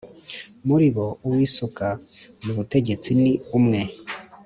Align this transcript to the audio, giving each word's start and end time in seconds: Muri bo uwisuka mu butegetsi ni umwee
Muri 0.67 0.87
bo 0.95 1.07
uwisuka 1.25 1.85
mu 2.43 2.51
butegetsi 2.57 3.09
ni 3.21 3.31
umwee 3.57 3.91